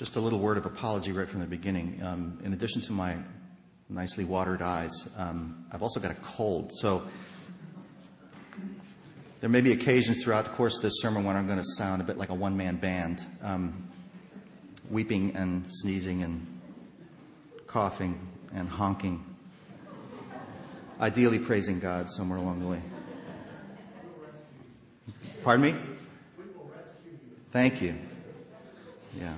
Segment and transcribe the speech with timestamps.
[0.00, 2.00] Just a little word of apology right from the beginning.
[2.02, 3.18] Um, in addition to my
[3.90, 6.72] nicely watered eyes, um, I've also got a cold.
[6.72, 7.02] So
[9.40, 12.00] there may be occasions throughout the course of this sermon when I'm going to sound
[12.00, 13.90] a bit like a one man band, um,
[14.88, 16.46] weeping and sneezing and
[17.66, 19.22] coughing and honking,
[20.98, 22.80] ideally praising God somewhere along the way.
[25.44, 25.78] Pardon me?
[27.50, 27.96] Thank you.
[29.20, 29.34] Yeah.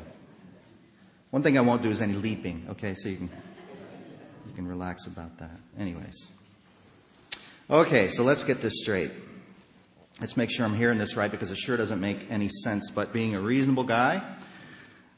[1.32, 2.92] One thing I won't do is any leaping, okay?
[2.92, 3.30] So you can
[4.46, 5.58] you can relax about that.
[5.78, 6.28] Anyways.
[7.70, 9.10] Okay, so let's get this straight.
[10.20, 12.90] Let's make sure I'm hearing this right because it sure doesn't make any sense.
[12.90, 14.22] But being a reasonable guy,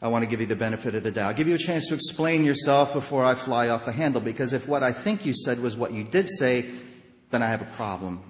[0.00, 1.30] I want to give you the benefit of the doubt.
[1.30, 4.52] I'll give you a chance to explain yourself before I fly off the handle because
[4.52, 6.70] if what I think you said was what you did say,
[7.30, 8.22] then I have a problem.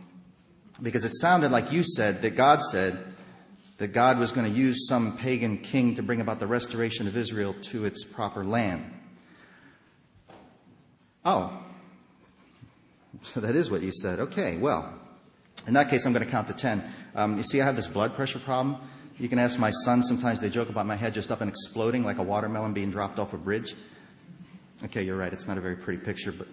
[0.81, 3.14] Because it sounded like you said that God said
[3.78, 7.17] that God was going to use some pagan king to bring about the restoration of
[7.17, 8.92] Israel to its proper land.
[11.25, 11.58] Oh,
[13.22, 14.20] so that is what you said.
[14.20, 14.92] Okay, well,
[15.66, 16.84] in that case, I'm going to count to 10.
[17.14, 18.77] Um, you see, I have this blood pressure problem.
[19.19, 22.05] You can ask my son, sometimes they joke about my head just up and exploding
[22.05, 23.75] like a watermelon being dropped off a bridge.
[24.84, 25.33] Okay, you're right.
[25.33, 26.48] It's not a very pretty picture, but.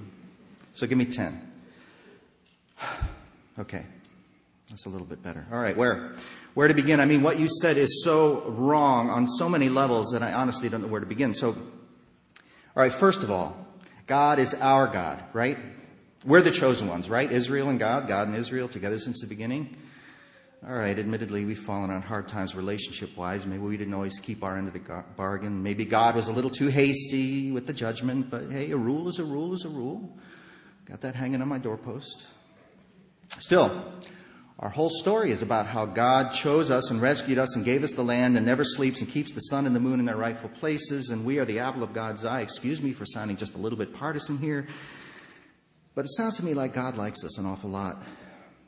[0.73, 1.52] So give me 10.
[3.59, 3.83] Okay.
[4.69, 5.45] That's a little bit better.
[5.52, 6.13] All right, where?
[6.53, 6.99] Where to begin?
[6.99, 10.67] I mean, what you said is so wrong on so many levels that I honestly
[10.67, 11.33] don't know where to begin.
[11.33, 11.57] So, all
[12.75, 13.55] right, first of all,
[14.05, 15.57] God is our God, right?
[16.25, 17.31] We're the chosen ones, right?
[17.31, 19.77] Israel and God, God and Israel together since the beginning.
[20.67, 23.47] All right, admittedly, we've fallen on hard times relationship wise.
[23.47, 25.63] Maybe we didn't always keep our end of the bargain.
[25.63, 29.17] Maybe God was a little too hasty with the judgment, but hey, a rule is
[29.17, 30.16] a rule is a rule.
[30.85, 32.27] Got that hanging on my doorpost.
[33.39, 33.94] Still,
[34.62, 37.94] our whole story is about how God chose us and rescued us and gave us
[37.94, 40.50] the land and never sleeps and keeps the sun and the moon in their rightful
[40.50, 42.41] places, and we are the apple of God's eye.
[42.41, 44.68] Excuse me for sounding just a little bit partisan here,
[45.96, 48.03] but it sounds to me like God likes us an awful lot.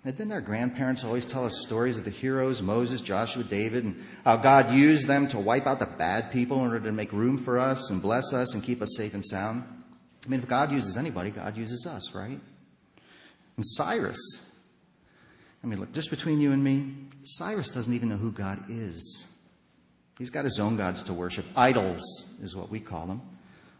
[0.03, 4.03] And didn't our grandparents always tell us stories of the heroes, Moses, Joshua, David, and
[4.25, 7.37] how God used them to wipe out the bad people in order to make room
[7.37, 9.63] for us and bless us and keep us safe and sound?
[10.25, 12.39] I mean, if God uses anybody, God uses us, right?
[13.55, 14.42] And Cyrus,
[15.63, 16.93] I mean, look, just between you and me,
[17.23, 19.27] Cyrus doesn't even know who God is.
[20.17, 21.45] He's got his own gods to worship.
[21.55, 22.01] Idols
[22.41, 23.21] is what we call them.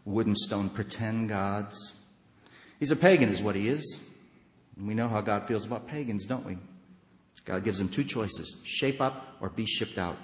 [0.04, 1.92] Wooden stone pretend gods.
[2.80, 3.98] He's a pagan, is what he is.
[4.76, 6.58] And we know how God feels about pagans, don't we?
[7.44, 10.16] God gives them two choices shape up or be shipped out.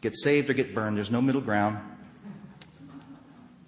[0.00, 0.96] Get saved or get burned.
[0.96, 1.78] There's no middle ground.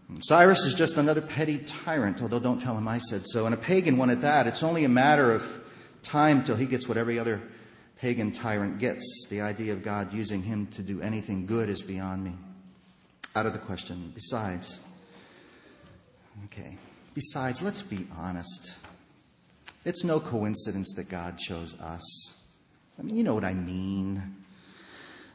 [0.08, 3.44] And Cyrus is just another petty tyrant, although don't tell him I said so.
[3.44, 4.46] And a pagan one at that.
[4.46, 5.57] It's only a matter of
[6.08, 7.40] time till he gets what every other
[8.00, 9.26] pagan tyrant gets.
[9.28, 12.34] The idea of God using him to do anything good is beyond me.
[13.36, 14.10] Out of the question.
[14.14, 14.80] Besides,
[16.46, 16.78] okay,
[17.14, 18.74] besides, let's be honest.
[19.84, 22.34] It's no coincidence that God chose us.
[22.98, 24.36] I mean, you know what I mean.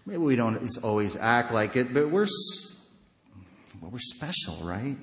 [0.05, 2.27] Maybe we don't always act like it, but we're,
[3.79, 4.97] well, we're special, right?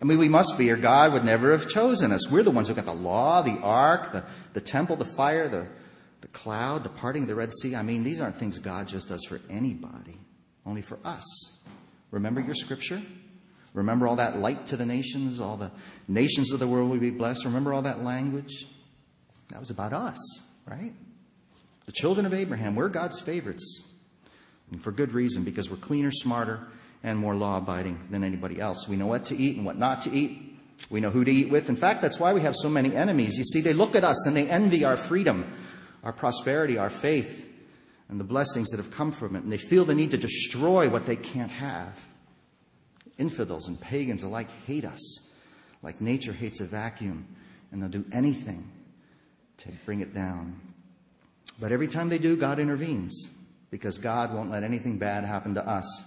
[0.00, 2.30] I mean, we must be, or God would never have chosen us.
[2.30, 4.24] We're the ones who got the law, the ark, the,
[4.54, 5.66] the temple, the fire, the,
[6.22, 7.74] the cloud, the parting of the Red Sea.
[7.74, 10.18] I mean, these aren't things God just does for anybody,
[10.64, 11.58] only for us.
[12.10, 13.02] Remember your scripture?
[13.74, 15.70] Remember all that light to the nations, all the
[16.08, 17.44] nations of the world will be blessed.
[17.44, 18.66] Remember all that language?
[19.50, 20.18] That was about us,
[20.66, 20.92] right?
[21.86, 23.82] The children of Abraham, we're God's favorites.
[24.70, 26.68] And for good reason, because we're cleaner, smarter,
[27.02, 28.88] and more law abiding than anybody else.
[28.88, 30.58] We know what to eat and what not to eat.
[30.88, 31.68] We know who to eat with.
[31.68, 33.36] In fact, that's why we have so many enemies.
[33.36, 35.52] You see, they look at us and they envy our freedom,
[36.02, 37.48] our prosperity, our faith,
[38.08, 39.42] and the blessings that have come from it.
[39.42, 42.06] And they feel the need to destroy what they can't have.
[43.18, 45.28] Infidels and pagans alike hate us,
[45.82, 47.26] like nature hates a vacuum,
[47.70, 48.70] and they'll do anything
[49.58, 50.58] to bring it down.
[51.60, 53.28] But every time they do, God intervenes
[53.70, 56.04] because God won't let anything bad happen to us.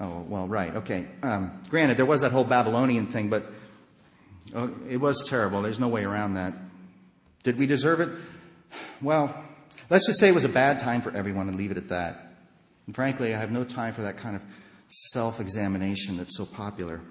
[0.00, 0.74] Oh, well, right.
[0.76, 1.06] Okay.
[1.22, 3.46] Um, granted, there was that whole Babylonian thing, but
[4.54, 5.60] oh, it was terrible.
[5.60, 6.54] There's no way around that.
[7.42, 8.08] Did we deserve it?
[9.02, 9.44] Well,
[9.90, 12.32] let's just say it was a bad time for everyone and leave it at that.
[12.86, 14.42] And frankly, I have no time for that kind of
[14.88, 17.02] self examination that's so popular.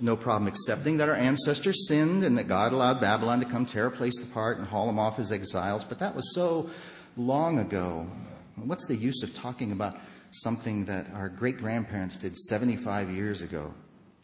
[0.00, 3.86] No problem accepting that our ancestors sinned and that God allowed Babylon to come tear
[3.86, 6.70] a place apart and haul them off as exiles, but that was so
[7.16, 8.08] long ago.
[8.56, 9.96] What's the use of talking about
[10.32, 13.72] something that our great grandparents did 75 years ago.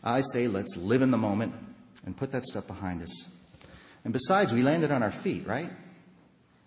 [0.02, 1.54] I say let's live in the moment
[2.04, 3.26] and put that stuff behind us.
[4.04, 5.70] And besides, we landed on our feet, right?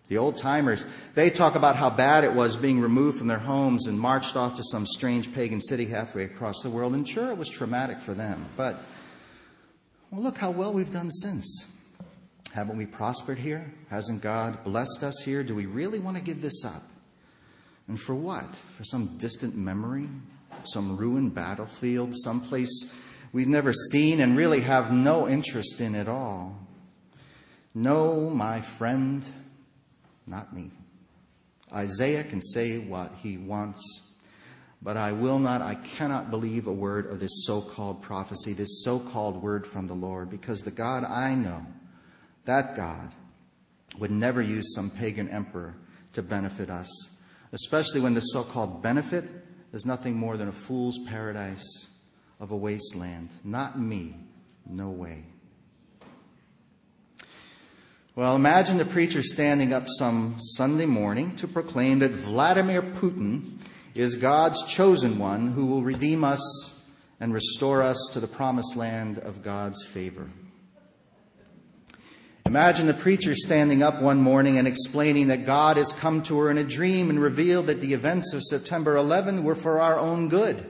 [0.10, 0.86] The old timers,
[1.16, 4.56] they talk about how bad it was being removed from their homes and marched off
[4.56, 6.94] to some strange pagan city halfway across the world.
[6.94, 8.46] And sure, it was traumatic for them.
[8.58, 8.84] But
[10.12, 11.66] well, look how well we've done since.
[12.54, 13.74] Haven't we prospered here?
[13.90, 15.42] Hasn't God blessed us here?
[15.44, 16.84] Do we really want to give this up?
[17.92, 18.56] And for what?
[18.56, 20.08] For some distant memory?
[20.64, 22.16] Some ruined battlefield?
[22.16, 22.90] Someplace
[23.34, 26.58] we've never seen and really have no interest in at all?
[27.76, 29.30] No, my friend,
[30.26, 30.72] not me.
[31.74, 33.84] Isaiah can say what he wants,
[34.82, 38.86] but I will not, I cannot believe a word of this so called prophecy, this
[38.86, 41.66] so called word from the Lord, because the God I know,
[42.46, 43.12] that God,
[44.00, 45.76] would never use some pagan emperor
[46.14, 46.88] to benefit us,
[47.54, 49.26] especially when the so called benefit
[49.74, 51.88] is nothing more than a fool's paradise
[52.40, 53.30] of a wasteland.
[53.44, 54.16] Not me,
[54.66, 55.24] no way.
[58.14, 63.58] Well, imagine the preacher standing up some Sunday morning to proclaim that Vladimir Putin
[63.96, 66.84] is God's chosen one who will redeem us
[67.22, 70.28] and restore us to the promised land of God's favor.
[72.52, 76.52] Imagine the preacher standing up one morning and explaining that God has come to her
[76.52, 80.28] in a dream and revealed that the events of September 11 were for our own
[80.28, 80.70] good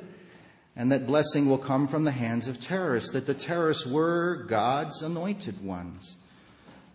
[0.76, 5.02] and that blessing will come from the hands of terrorists, that the terrorists were God's
[5.02, 6.18] anointed ones.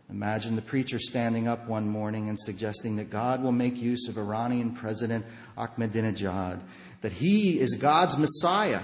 [0.08, 4.16] Imagine the preacher standing up one morning and suggesting that God will make use of
[4.16, 5.26] Iranian President
[5.58, 6.60] Ahmadinejad,
[7.00, 8.82] that he is God's Messiah,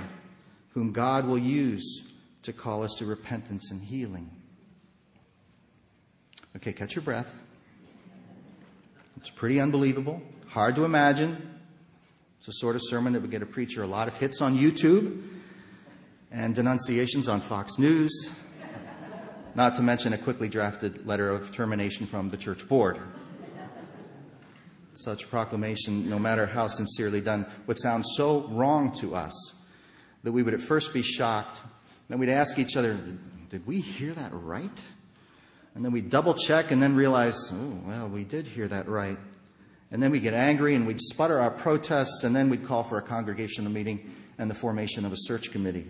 [0.71, 2.03] whom God will use
[2.43, 4.42] to call us to repentance and healing.
[6.57, 7.35] Okay, catch your breath.
[9.17, 11.59] It's pretty unbelievable, hard to imagine.
[12.39, 14.57] It's the sort of sermon that would get a preacher a lot of hits on
[14.59, 15.23] YouTube
[16.31, 18.33] and denunciations on Fox News
[19.55, 22.99] not to mention a quickly drafted letter of termination from the church board.
[24.95, 29.55] Such proclamation, no matter how sincerely done, would sound so wrong to us
[30.23, 31.63] that we would at first be shocked.
[32.09, 32.99] Then we'd ask each other,
[33.49, 34.81] Did we hear that right?
[35.75, 39.19] And then we'd double check and then realize, Oh, well, we did hear that right.
[39.91, 42.99] And then we'd get angry and we'd sputter our protests and then we'd call for
[42.99, 45.87] a congregational meeting and the formation of a search committee.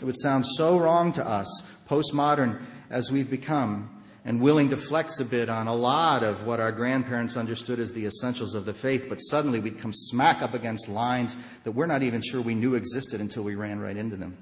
[0.00, 2.60] It would sound so wrong to us, postmodern
[2.90, 3.90] as we've become,
[4.24, 7.92] and willing to flex a bit on a lot of what our grandparents understood as
[7.92, 11.86] the essentials of the faith, but suddenly we'd come smack up against lines that we're
[11.86, 14.36] not even sure we knew existed until we ran right into them.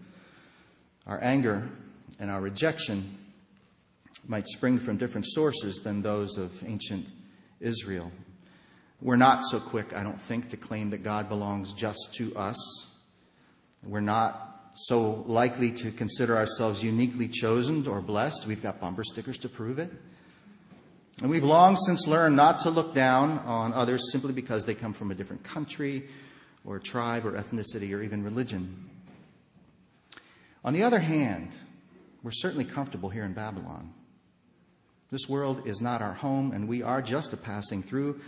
[1.07, 1.69] Our anger
[2.19, 3.17] and our rejection
[4.29, 7.07] might spring from different sources than those of ancient
[7.61, 8.11] Israel.
[9.01, 12.87] We're not so quick, I don't think, to claim that God belongs just to us.
[13.83, 18.47] We're not so likely to consider ourselves uniquely chosen or blessed.
[18.47, 19.91] We've got bumper stickers to prove it.
[21.23, 24.93] And we've long since learned not to look down on others simply because they come
[24.93, 26.09] from a different country
[26.65, 28.91] or tribe or ethnicity or even religion.
[30.63, 31.51] On the other hand,
[32.23, 33.95] we're certainly comfortable here in Babylon.
[35.11, 38.21] This world is not our home, and we are just a passing through.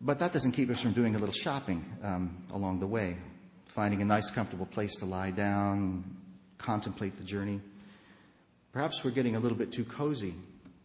[0.00, 3.16] But that doesn't keep us from doing a little shopping um, along the way
[3.72, 6.04] finding a nice, comfortable place to lie down,
[6.58, 7.58] contemplate the journey.
[8.70, 10.34] Perhaps we're getting a little bit too cozy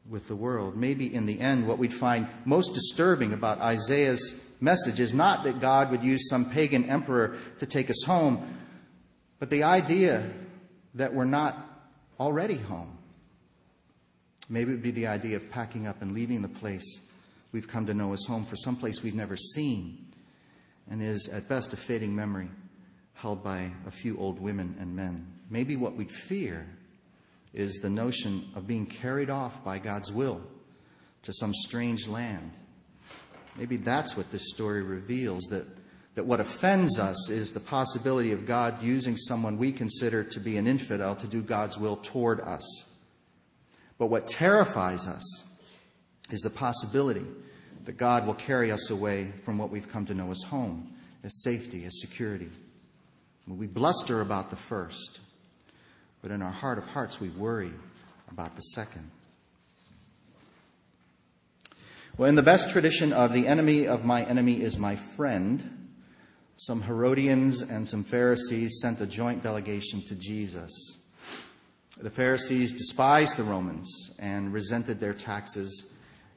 [0.10, 0.77] with the world.
[0.77, 5.60] Maybe in the end, what we'd find most disturbing about Isaiah's message is not that
[5.60, 8.56] God would use some pagan emperor to take us home,
[9.38, 10.32] but the idea
[10.94, 11.58] that we're not
[12.22, 12.98] already home.
[14.50, 17.01] Maybe it would be the idea of packing up and leaving the place
[17.51, 20.06] we've come to know as home for some place we've never seen
[20.89, 22.50] and is at best a fading memory
[23.13, 25.27] held by a few old women and men.
[25.50, 26.68] Maybe what we'd fear
[27.54, 30.42] is the notion of being carried off by God's will
[31.24, 32.51] to some strange land.
[33.58, 35.66] Maybe that's what this story reveals that,
[36.16, 40.58] that what offends us is the possibility of God using someone we consider to be
[40.58, 42.86] an infidel to do God's will toward us.
[43.98, 45.44] But what terrifies us
[46.30, 47.25] is the possibility
[47.86, 51.42] that God will carry us away from what we've come to know as home, as
[51.42, 52.50] safety, as security.
[53.48, 55.22] We bluster about the first,
[56.22, 57.72] but in our heart of hearts, we worry
[58.30, 59.10] about the second.
[62.18, 65.89] Well, in the best tradition of the enemy of my enemy is my friend,
[66.58, 70.98] some Herodians and some Pharisees sent a joint delegation to Jesus.
[72.00, 75.88] The Pharisees despised the Romans and resented their taxes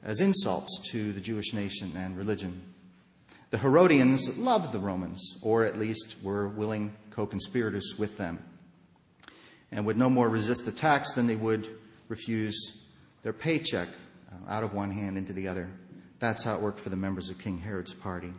[0.03, 2.63] as insults to the Jewish nation and religion.
[3.51, 8.39] The Herodians loved the Romans, or at least were willing co conspirators with them,
[9.71, 11.67] and would no more resist the tax than they would
[12.07, 12.79] refuse
[13.21, 13.89] their paycheck
[14.31, 15.69] uh, out of one hand into the other.
[16.17, 18.33] That's how it worked for the members of King Herod's party.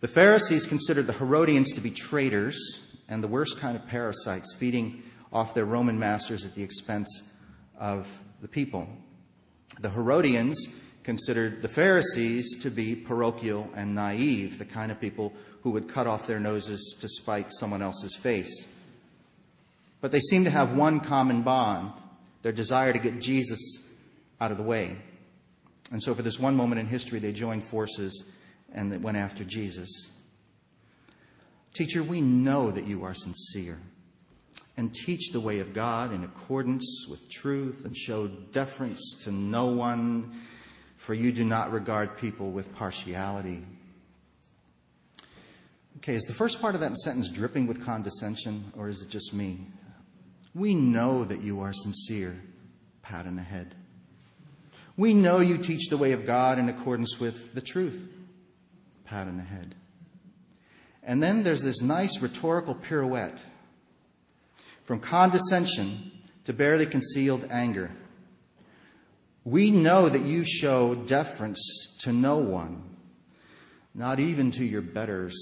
[0.00, 5.02] The Pharisees considered the Herodians to be traitors and the worst kind of parasites, feeding
[5.32, 7.32] off their Roman masters at the expense
[7.78, 8.88] of the people.
[9.80, 10.66] The Herodians
[11.02, 16.06] considered the Pharisees to be parochial and naive, the kind of people who would cut
[16.06, 18.66] off their noses to spite someone else's face.
[20.00, 21.92] But they seem to have one common bond
[22.42, 23.88] their desire to get Jesus
[24.40, 24.96] out of the way.
[25.92, 28.24] And so, for this one moment in history, they joined forces
[28.72, 30.10] and went after Jesus.
[31.72, 33.78] Teacher, we know that you are sincere
[34.76, 39.66] and teach the way of God in accordance with truth and show deference to no
[39.66, 40.32] one,
[40.96, 43.62] for you do not regard people with partiality.
[45.98, 49.34] Okay, is the first part of that sentence dripping with condescension, or is it just
[49.34, 49.66] me?
[50.54, 52.40] We know that you are sincere.
[53.02, 53.74] Pat in the head.
[54.96, 58.10] We know you teach the way of God in accordance with the truth.
[59.04, 59.74] Pat in the head.
[61.02, 63.38] And then there's this nice rhetorical pirouette
[64.84, 66.12] from condescension
[66.44, 67.90] to barely concealed anger.
[69.44, 71.60] We know that you show deference
[72.00, 72.82] to no one,
[73.94, 75.34] not even to your betters.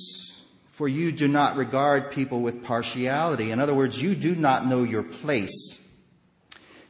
[0.66, 3.50] For you do not regard people with partiality.
[3.50, 5.78] In other words, you do not know your place.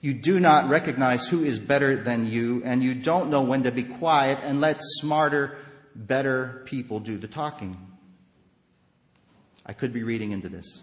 [0.00, 3.72] You do not recognize who is better than you, and you don't know when to
[3.72, 5.58] be quiet and let smarter,
[5.94, 7.76] better people do the talking.
[9.66, 10.82] I could be reading into this.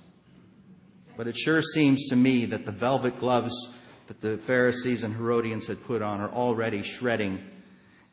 [1.17, 3.73] But it sure seems to me that the velvet gloves
[4.05, 7.41] that the Pharisees and Herodians had put on are already shredding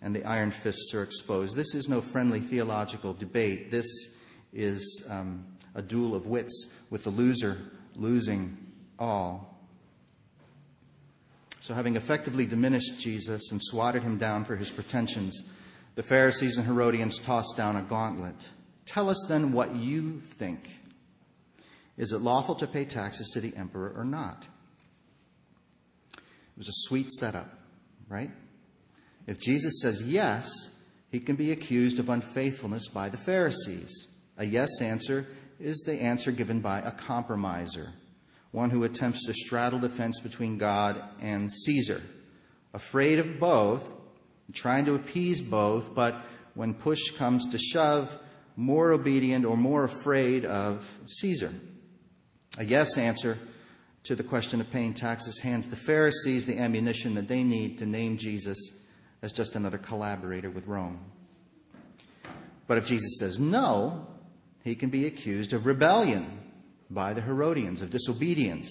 [0.00, 1.54] and the iron fists are exposed.
[1.54, 3.70] This is no friendly theological debate.
[3.70, 3.86] This
[4.54, 5.44] is um,
[5.74, 7.58] a duel of wits with the loser
[7.94, 8.56] losing
[8.98, 9.60] all.
[11.60, 15.42] So, having effectively diminished Jesus and swatted him down for his pretensions,
[15.94, 18.48] the Pharisees and Herodians tossed down a gauntlet.
[18.84, 20.83] Tell us then what you think.
[21.96, 24.46] Is it lawful to pay taxes to the emperor or not?
[26.16, 27.50] It was a sweet setup,
[28.08, 28.30] right?
[29.26, 30.50] If Jesus says yes,
[31.10, 34.08] he can be accused of unfaithfulness by the Pharisees.
[34.36, 35.26] A yes answer
[35.60, 37.92] is the answer given by a compromiser,
[38.50, 42.02] one who attempts to straddle the fence between God and Caesar,
[42.72, 43.92] afraid of both,
[44.52, 46.16] trying to appease both, but
[46.54, 48.18] when push comes to shove,
[48.56, 51.52] more obedient or more afraid of Caesar.
[52.56, 53.38] A yes answer
[54.04, 57.86] to the question of paying taxes hands the Pharisees the ammunition that they need to
[57.86, 58.58] name Jesus
[59.22, 61.00] as just another collaborator with Rome.
[62.66, 64.06] But if Jesus says no,
[64.62, 66.40] he can be accused of rebellion
[66.90, 68.68] by the Herodians, of disobedience.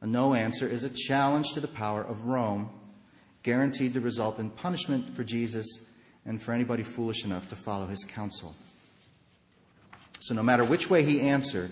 [0.00, 2.70] A no answer is a challenge to the power of Rome,
[3.42, 5.66] guaranteed to result in punishment for Jesus
[6.26, 8.54] and for anybody foolish enough to follow his counsel.
[10.20, 11.70] So, no matter which way he answered,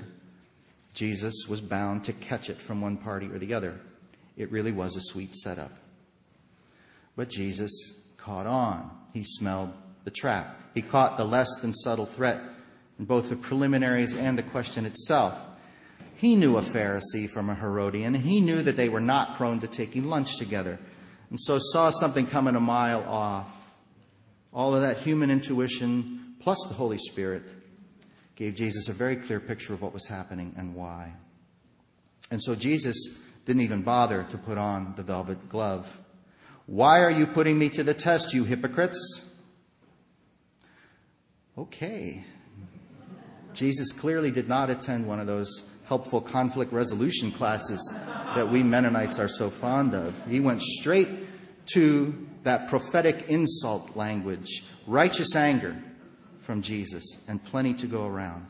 [0.94, 3.80] Jesus was bound to catch it from one party or the other.
[4.37, 5.73] It really was a sweet setup.
[7.16, 7.70] But Jesus
[8.16, 8.90] caught on.
[9.12, 9.73] He smelled
[10.04, 10.56] the trap.
[10.75, 12.40] He caught the less than subtle threat
[12.99, 15.38] in both the preliminaries and the question itself.
[16.14, 19.61] He knew a Pharisee from a Herodian, and he knew that they were not prone
[19.61, 20.78] to taking lunch together,
[21.30, 23.73] and so saw something coming a mile off.
[24.52, 27.44] All of that human intuition, plus the Holy Spirit,
[28.40, 31.12] gave Jesus a very clear picture of what was happening and why.
[32.30, 32.97] And so Jesus
[33.44, 36.00] didn't even bother to put on the velvet glove.
[36.64, 39.30] Why are you putting me to the test, you hypocrites?
[41.59, 42.25] Okay,
[43.52, 47.92] Jesus clearly did not attend one of those helpful conflict resolution classes
[48.35, 50.14] that we Mennonites are so fond of.
[50.26, 51.11] He went straight
[51.75, 55.76] to that prophetic insult language, righteous anger
[56.40, 58.47] from Jesus, and plenty to go around.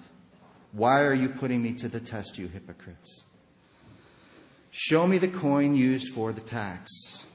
[0.72, 3.24] Why are you putting me to the test, you hypocrites?
[4.70, 7.26] Show me the coin used for the tax.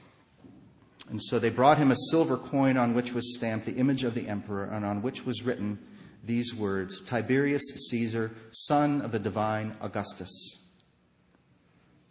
[1.08, 4.14] And so they brought him a silver coin on which was stamped the image of
[4.14, 5.78] the emperor and on which was written,
[6.24, 10.58] these words Tiberius Caesar, son of the divine Augustus.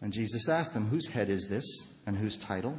[0.01, 1.65] And Jesus asked them, Whose head is this
[2.05, 2.77] and whose title?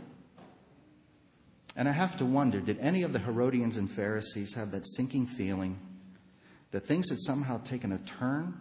[1.77, 5.27] And I have to wonder did any of the Herodians and Pharisees have that sinking
[5.27, 5.79] feeling
[6.71, 8.59] that things had somehow taken a turn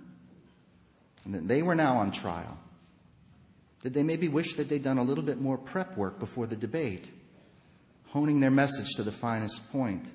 [1.23, 2.57] and that they were now on trial?
[3.81, 6.55] Did they maybe wish that they'd done a little bit more prep work before the
[6.55, 7.05] debate,
[8.07, 10.05] honing their message to the finest point?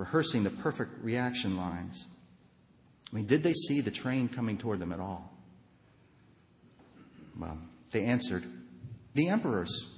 [0.00, 2.06] rehearsing the perfect reaction lines.
[3.12, 5.30] I mean, did they see the train coming toward them at all?
[7.38, 7.58] Well,
[7.90, 8.44] they answered,
[9.12, 9.88] The emperors.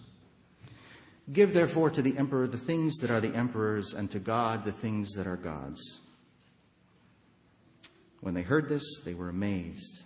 [1.30, 4.72] Give therefore to the emperor the things that are the emperor's, and to God the
[4.72, 6.00] things that are God's.
[8.20, 10.02] When they heard this, they were amazed.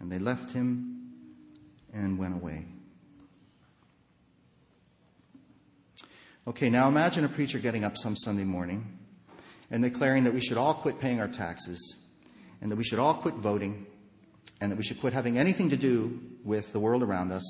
[0.00, 1.10] And they left him
[1.92, 2.66] and went away.
[6.46, 8.98] Okay, now imagine a preacher getting up some Sunday morning
[9.70, 11.96] and declaring that we should all quit paying our taxes
[12.60, 13.86] and that we should all quit voting
[14.60, 17.42] and that we should quit having anything to do with the world around us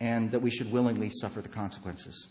[0.00, 2.28] and that we should willingly suffer the consequences.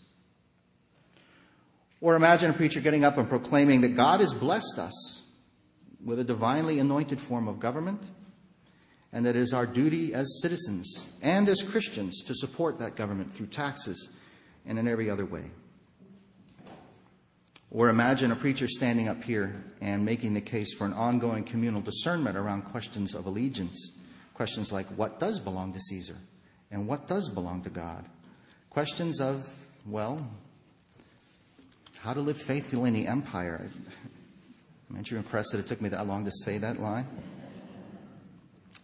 [2.00, 5.22] Or imagine a preacher getting up and proclaiming that God has blessed us
[6.04, 8.08] with a divinely anointed form of government
[9.12, 13.34] and that it is our duty as citizens and as Christians to support that government
[13.34, 14.10] through taxes
[14.66, 15.50] and in every other way.
[17.70, 21.80] Or imagine a preacher standing up here and making the case for an ongoing communal
[21.80, 23.90] discernment around questions of allegiance.
[24.34, 26.16] Questions like what does belong to Caesar
[26.70, 28.04] and what does belong to God?
[28.70, 29.42] Questions of,
[29.86, 30.26] well,
[31.98, 33.68] how to live faithfully in the empire.
[34.94, 37.06] Aren't you impressed that it took me that long to say that line?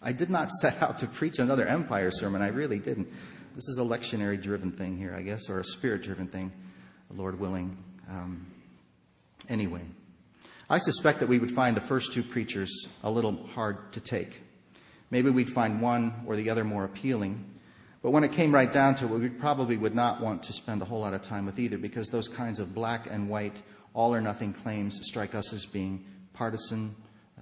[0.02, 2.42] I did not set out to preach another empire sermon.
[2.42, 3.08] I really didn't.
[3.54, 6.50] This is a lectionary driven thing here, I guess, or a spirit driven thing,
[7.14, 7.76] Lord willing.
[8.10, 8.46] Um,
[9.48, 9.82] anyway,
[10.70, 14.40] I suspect that we would find the first two preachers a little hard to take.
[15.10, 17.44] Maybe we'd find one or the other more appealing.
[18.02, 20.82] But when it came right down to it, we probably would not want to spend
[20.82, 23.56] a whole lot of time with either because those kinds of black and white,
[23.94, 26.96] all or nothing claims strike us as being partisan,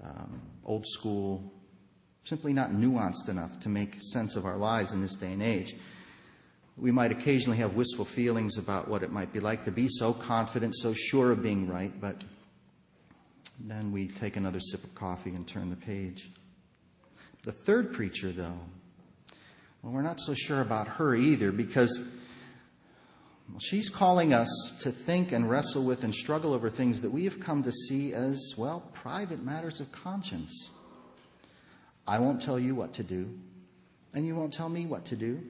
[0.05, 1.51] um, old school,
[2.25, 5.75] simply not nuanced enough to make sense of our lives in this day and age.
[6.77, 10.13] We might occasionally have wistful feelings about what it might be like to be so
[10.13, 12.23] confident, so sure of being right, but
[13.59, 16.31] then we take another sip of coffee and turn the page.
[17.45, 18.59] The third preacher, though,
[19.83, 21.99] well, we're not so sure about her either because
[23.51, 24.49] well, she's calling us
[24.81, 28.13] to think and wrestle with and struggle over things that we have come to see
[28.13, 30.71] as, well, private matters of conscience.
[32.07, 33.39] I won't tell you what to do,
[34.15, 35.41] and you won't tell me what to do,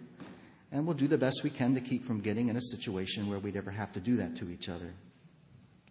[0.72, 3.38] and we'll do the best we can to keep from getting in a situation where
[3.38, 4.94] we'd ever have to do that to each other.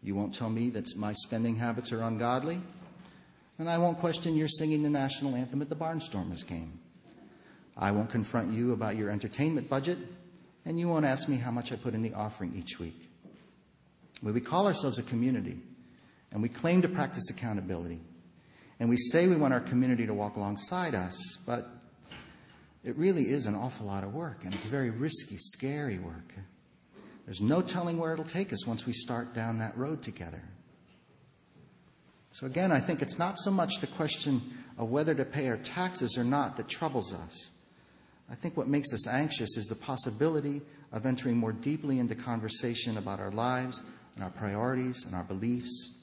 [0.02, 2.62] You won't tell me that my spending habits are ungodly,
[3.58, 6.80] and I won't question your singing the national anthem at the Barnstormers game.
[7.80, 9.98] I won't confront you about your entertainment budget,
[10.66, 13.10] and you won't ask me how much I put in the offering each week.
[14.22, 15.62] We call ourselves a community,
[16.32, 18.02] and we claim to practice accountability.
[18.82, 21.70] And we say we want our community to walk alongside us, but
[22.84, 26.34] it really is an awful lot of work, and it's very risky, scary work.
[27.26, 30.42] There's no telling where it'll take us once we start down that road together.
[32.34, 34.42] So, again, I think it's not so much the question
[34.78, 37.50] of whether to pay our taxes or not that troubles us.
[38.32, 40.62] I think what makes us anxious is the possibility
[40.92, 43.82] of entering more deeply into conversation about our lives
[44.16, 45.98] and our priorities and our beliefs,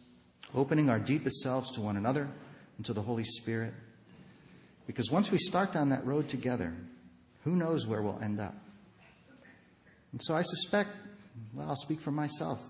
[0.54, 2.28] opening our deepest selves to one another
[2.76, 3.74] and to the Holy Spirit.
[4.86, 6.74] Because once we start down that road together,
[7.44, 8.54] who knows where we'll end up?
[10.12, 10.90] And so I suspect,
[11.54, 12.64] well, I'll speak for myself,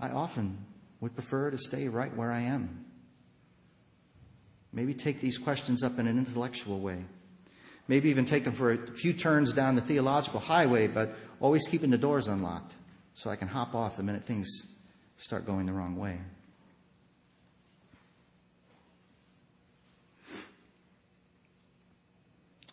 [0.00, 0.58] I often
[1.00, 2.84] would prefer to stay right where I am.
[4.72, 7.04] Maybe take these questions up in an intellectual way
[7.88, 11.90] maybe even take them for a few turns down the theological highway, but always keeping
[11.90, 12.74] the doors unlocked
[13.14, 14.48] so I can hop off the minute things
[15.16, 16.18] start going the wrong way.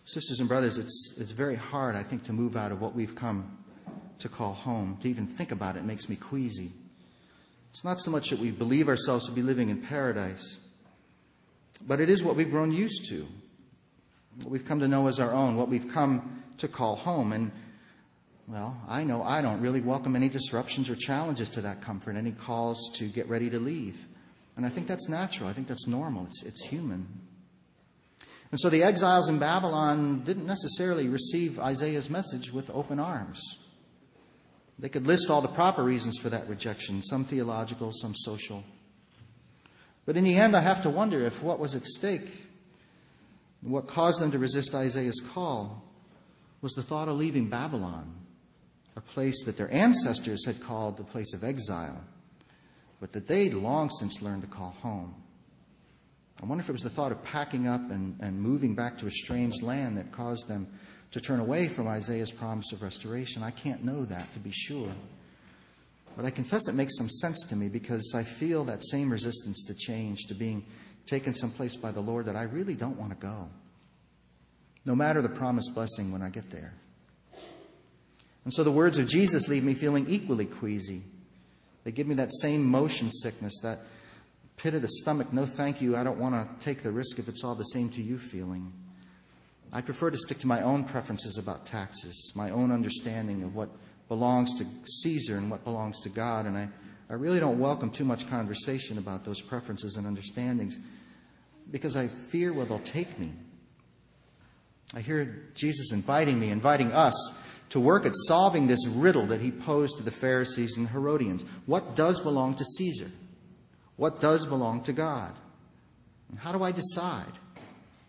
[0.06, 3.16] Sisters and brothers, it's, it's very hard, I think, to move out of what we've
[3.16, 3.58] come
[4.20, 4.98] to call home.
[5.02, 6.72] To even think about it makes me queasy.
[7.72, 10.58] It's not so much that we believe ourselves to be living in paradise,
[11.88, 13.28] but it is what we've grown used to
[14.42, 17.34] what we've come to know as our own, what we've come to call home.
[17.34, 17.52] And,
[18.48, 22.32] well, I know I don't really welcome any disruptions or challenges to that comfort, any
[22.32, 24.08] calls to get ready to leave.
[24.56, 25.50] And I think that's natural.
[25.50, 26.26] I think that's normal.
[26.26, 27.08] It's, it's human.
[28.52, 33.42] And so the exiles in Babylon didn't necessarily receive Isaiah's message with open arms.
[34.78, 38.64] They could list all the proper reasons for that rejection, some theological, some social.
[40.06, 42.43] But in the end, I have to wonder if what was at stake
[43.64, 45.84] what caused them to resist Isaiah's call
[46.62, 48.14] was the thought of leaving Babylon,
[48.96, 52.02] a place that their ancestors had called the place of exile,
[53.00, 55.16] but that they'd long since learned to call home.
[56.42, 59.08] I wonder if it was the thought of packing up and, and moving back to
[59.08, 60.68] a strange land that caused them
[61.12, 63.44] to turn away from Isaiah's promise of restoration.
[63.44, 64.92] I can't know that to be sure.
[66.16, 69.64] But I confess it makes some sense to me because I feel that same resistance
[69.68, 70.66] to change, to being
[71.06, 73.50] taken someplace by the Lord that I really don't want to go,
[74.86, 76.74] no matter the promised blessing when I get there.
[78.44, 81.04] And so the words of Jesus leave me feeling equally queasy.
[81.84, 83.82] They give me that same motion sickness, that
[84.58, 87.28] pit of the stomach, no thank you, I don't want to take the risk if
[87.28, 88.72] it's all the same to you feeling.
[89.72, 93.70] I prefer to stick to my own preferences about taxes, my own understanding of what
[94.08, 94.66] belongs to
[95.02, 96.70] Caesar and what belongs to God, and I,
[97.14, 100.80] I really don't welcome too much conversation about those preferences and understandings
[101.70, 103.34] because I fear where they'll take me.
[104.96, 107.14] I hear Jesus inviting me, inviting us
[107.70, 111.46] to work at solving this riddle that he posed to the Pharisees and Herodians.
[111.68, 113.12] What does belong to Caesar?
[113.96, 115.34] What does belong to God?
[116.32, 117.34] And how do I decide?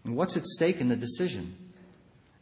[0.05, 1.55] And what's at stake in the decision?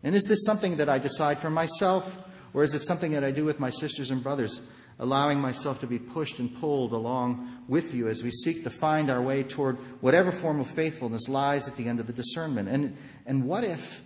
[0.05, 3.33] And is this something that I decide for myself, or is it something that I
[3.33, 4.61] do with my sisters and brothers,
[4.99, 9.11] allowing myself to be pushed and pulled along with you as we seek to find
[9.11, 12.69] our way toward whatever form of faithfulness lies at the end of the discernment?
[12.69, 14.03] And, and what if,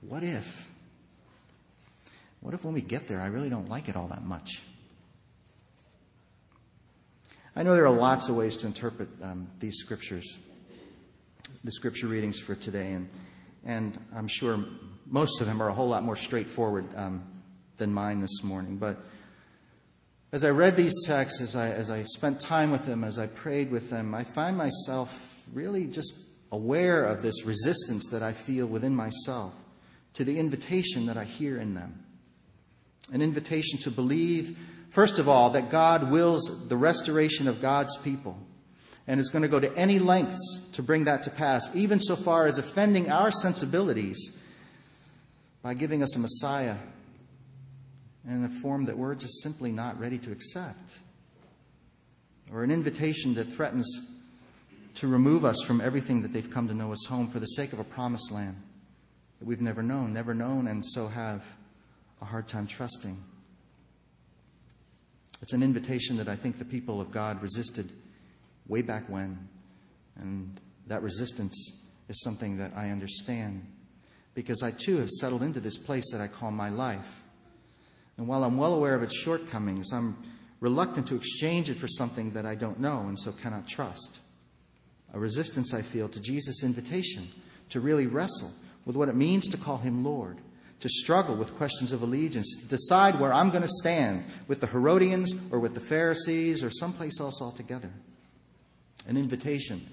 [0.00, 0.68] what if,
[2.40, 4.62] what if when we get there, I really don't like it all that much?
[7.54, 10.38] I know there are lots of ways to interpret um, these scriptures,
[11.64, 13.08] the scripture readings for today, and,
[13.64, 14.64] and I'm sure
[15.06, 17.24] most of them are a whole lot more straightforward um,
[17.76, 18.76] than mine this morning.
[18.76, 18.98] But
[20.32, 23.26] as I read these texts, as I, as I spent time with them, as I
[23.26, 26.14] prayed with them, I find myself really just
[26.52, 29.54] aware of this resistance that I feel within myself
[30.14, 32.04] to the invitation that I hear in them.
[33.12, 34.56] An invitation to believe,
[34.90, 38.38] first of all, that God wills the restoration of God's people
[39.08, 42.14] and is going to go to any lengths to bring that to pass, even so
[42.14, 44.32] far as offending our sensibilities
[45.62, 46.76] by giving us a Messiah
[48.28, 50.98] in a form that we're just simply not ready to accept,
[52.52, 53.86] or an invitation that threatens
[54.94, 57.72] to remove us from everything that they've come to know as home for the sake
[57.72, 58.56] of a promised land
[59.38, 61.44] that we've never known, never known, and so have
[62.20, 63.22] a hard time trusting.
[65.42, 67.90] It's an invitation that I think the people of God resisted
[68.66, 69.48] way back when,
[70.16, 71.54] and that resistance
[72.08, 73.66] is something that I understand
[74.34, 77.22] because I too have settled into this place that I call my life.
[78.20, 80.14] And while I'm well aware of its shortcomings, I'm
[80.60, 84.18] reluctant to exchange it for something that I don't know and so cannot trust.
[85.14, 87.28] A resistance I feel to Jesus' invitation
[87.70, 88.52] to really wrestle
[88.84, 90.36] with what it means to call him Lord,
[90.80, 94.66] to struggle with questions of allegiance, to decide where I'm going to stand with the
[94.66, 97.90] Herodians or with the Pharisees or someplace else altogether.
[99.06, 99.88] An invitation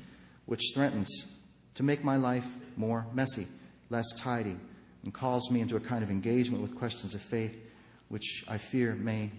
[0.47, 1.27] which threatens
[1.75, 3.47] to make my life more messy,
[3.89, 4.57] less tidy,
[5.05, 7.57] and calls me into a kind of engagement with questions of faith
[8.09, 9.31] which I fear may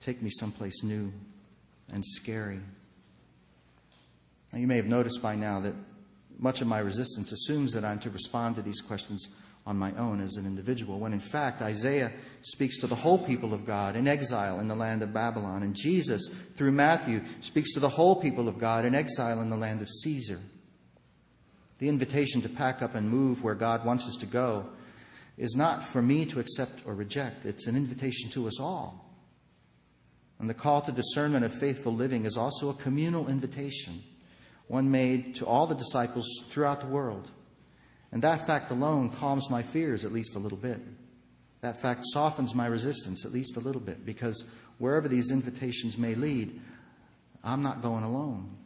[0.00, 1.12] take me someplace new
[1.92, 2.60] and scary.
[4.52, 5.74] Now, you may have noticed by now that
[6.38, 9.28] much of my resistance assumes that I'm to respond to these questions
[9.64, 12.10] on my own as an individual, when in fact Isaiah
[12.42, 15.76] speaks to the whole people of God in exile in the land of Babylon, and
[15.76, 19.80] Jesus, through Matthew, speaks to the whole people of God in exile in the land
[19.80, 20.40] of Caesar.
[21.78, 24.66] The invitation to pack up and move where God wants us to go
[25.36, 29.08] is not for me to accept or reject, it's an invitation to us all.
[30.38, 34.02] And the call to discernment of faithful living is also a communal invitation,
[34.66, 37.30] one made to all the disciples throughout the world.
[38.10, 40.80] And that fact alone calms my fears at least a little bit.
[41.62, 44.44] That fact softens my resistance at least a little bit because
[44.78, 46.60] wherever these invitations may lead,
[47.44, 48.56] I'm not going alone.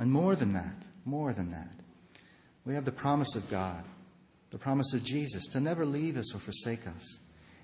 [0.00, 1.72] And more than that, more than that,
[2.64, 3.84] we have the promise of God
[4.50, 7.18] the promise of Jesus to never leave us or forsake us,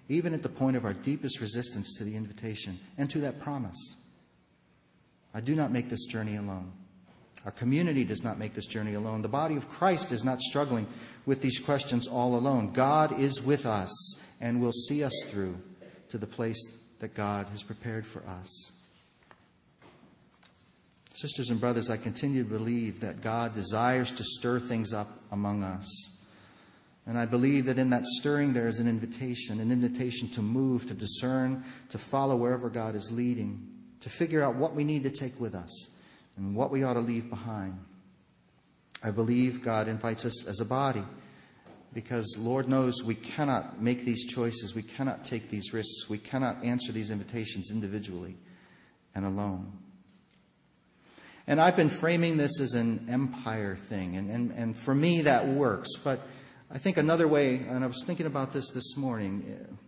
[0.09, 3.97] even at the point of our deepest resistance to the invitation and to that promise.
[5.33, 6.73] I do not make this journey alone.
[7.45, 9.21] Our community does not make this journey alone.
[9.21, 10.87] The body of Christ is not struggling
[11.27, 12.73] with these questions all alone.
[12.73, 15.57] God is with us and will see us through
[16.09, 16.59] to the place
[17.01, 18.73] that God has prepared for us.
[21.13, 25.63] Sisters and brothers, I continue to believe that God desires to stir things up among
[25.63, 25.87] us.
[27.07, 30.87] And I believe that in that stirring there is an invitation, an invitation to move,
[30.87, 33.69] to discern, to follow wherever God is leading,
[34.01, 35.89] to figure out what we need to take with us
[36.37, 37.79] and what we ought to leave behind.
[39.03, 41.05] I believe God invites us as a body
[41.93, 46.65] because Lord knows we cannot make these choices, we cannot take these risks, we cannot
[46.65, 48.37] answer these invitations individually
[49.15, 49.73] and alone.
[51.47, 55.47] And I've been framing this as an empire thing, and, and, and for me that
[55.47, 56.21] works, but
[56.75, 59.79] I think another way, and I was thinking about this this morning,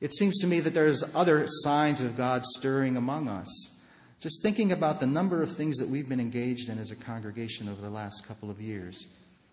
[0.00, 3.72] it seems to me that there's other signs of God stirring among us.
[4.20, 7.68] Just thinking about the number of things that we've been engaged in as a congregation
[7.68, 9.06] over the last couple of years.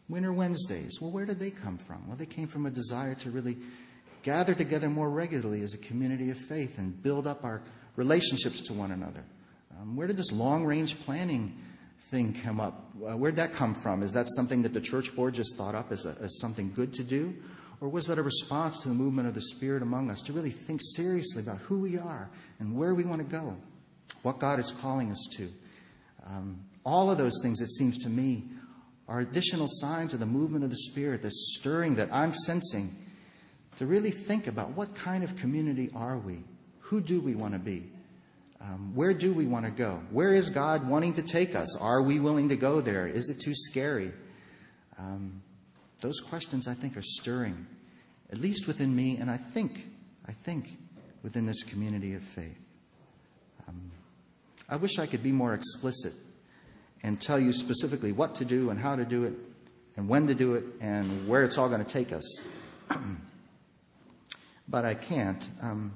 [0.07, 2.07] Winter Wednesdays, well, where did they come from?
[2.07, 3.57] Well, they came from a desire to really
[4.23, 7.62] gather together more regularly as a community of faith and build up our
[7.97, 9.25] relationships to one another?
[9.77, 11.53] Um, where did this long range planning
[12.12, 12.91] thing come up?
[12.97, 14.04] Uh, where'd that come from?
[14.04, 16.93] Is that something that the church board just thought up as, a, as something good
[16.93, 17.34] to do?
[17.80, 20.52] Or was that a response to the movement of the Spirit among us to really
[20.52, 23.58] think seriously about who we are and where we want to go,
[24.21, 25.52] what God is calling us to?
[26.28, 28.43] Um, all of those things, it seems to me,
[29.08, 32.95] are additional signs of the movement of the Spirit, the stirring that I'm sensing
[33.78, 36.43] to really think about what kind of community are we?
[36.80, 37.90] Who do we want to be?
[38.63, 40.02] Um, where do we want to go?
[40.12, 41.76] Where is God wanting to take us?
[41.78, 43.08] Are we willing to go there?
[43.08, 44.12] Is it too scary?
[45.00, 45.41] Um,
[46.02, 47.65] those questions, I think, are stirring,
[48.32, 49.88] at least within me, and I think,
[50.28, 50.78] I think,
[51.24, 52.60] within this community of faith.
[53.67, 53.91] Um,
[54.69, 56.13] I wish I could be more explicit
[57.04, 59.34] and tell you specifically what to do and how to do it
[59.97, 62.41] and when to do it and where it's all going to take us.
[64.67, 65.47] but I can't.
[65.62, 65.93] Um,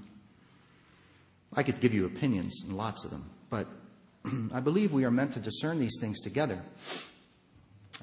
[1.55, 3.67] I could give you opinions, and lots of them, but
[4.53, 6.61] I believe we are meant to discern these things together.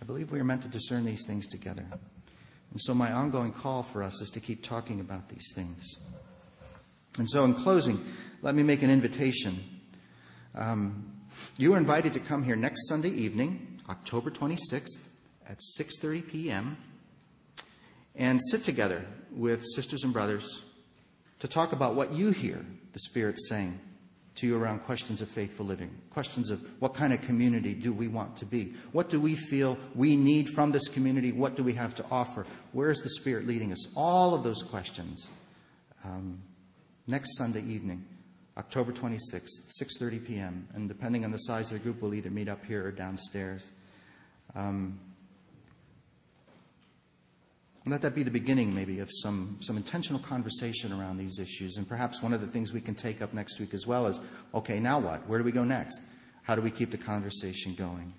[0.01, 1.85] I believe we are meant to discern these things together.
[1.91, 5.85] And so, my ongoing call for us is to keep talking about these things.
[7.19, 8.03] And so, in closing,
[8.41, 9.63] let me make an invitation.
[10.55, 11.13] Um,
[11.59, 15.09] you are invited to come here next Sunday evening, October 26th,
[15.47, 16.79] at 6:30 p.m.,
[18.17, 20.63] and sit together with sisters and brothers
[21.43, 23.81] to talk about what you hear the Spirit saying
[24.37, 28.07] to you around questions of faithful living, questions of what kind of community do we
[28.07, 28.75] want to be?
[28.93, 31.33] What do we feel we need from this community?
[31.33, 32.47] What do we have to offer?
[32.71, 33.89] Where is the Spirit leading us?
[33.97, 35.31] All of those questions.
[36.05, 36.41] Um,
[37.09, 38.05] next Sunday evening,
[38.57, 39.49] October 26th,
[39.83, 40.69] 6:30 p.m.
[40.75, 43.69] And depending on the size of the group, we'll either meet up here or downstairs.
[44.55, 45.01] Um,
[47.91, 51.79] let that be the beginning, maybe, of some, some intentional conversation around these issues.
[51.79, 54.21] And perhaps one of the things we can take up next week as well is
[54.55, 55.27] okay, now what?
[55.29, 56.01] Where do we go next?
[56.43, 58.13] How do we keep the conversation going?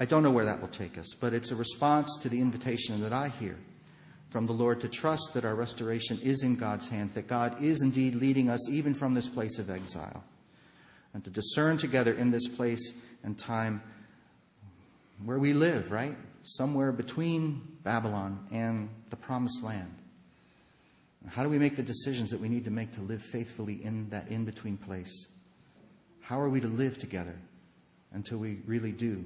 [0.00, 3.00] I don't know where that will take us, but it's a response to the invitation
[3.02, 3.56] that I hear
[4.30, 7.82] from the Lord to trust that our restoration is in God's hands, that God is
[7.82, 10.24] indeed leading us even from this place of exile,
[11.12, 13.82] and to discern together in this place and time
[15.24, 16.16] where we live, right?
[16.42, 19.94] Somewhere between Babylon and the promised land.
[21.28, 24.08] How do we make the decisions that we need to make to live faithfully in
[24.10, 25.28] that in between place?
[26.20, 27.36] How are we to live together
[28.12, 29.24] until we really do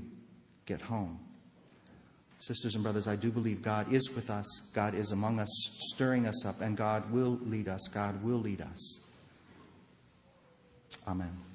[0.66, 1.18] get home?
[2.40, 4.46] Sisters and brothers, I do believe God is with us.
[4.72, 5.48] God is among us,
[5.92, 7.88] stirring us up, and God will lead us.
[7.92, 9.00] God will lead us.
[11.06, 11.47] Amen.